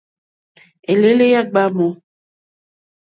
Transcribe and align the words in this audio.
Elele 0.91 1.25
ya 1.33 1.41
gbamu. 1.49 1.87